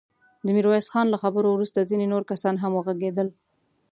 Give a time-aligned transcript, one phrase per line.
[0.45, 3.27] د ميرويس خان له خبرو وروسته ځينې نور کسان هم وغږېدل.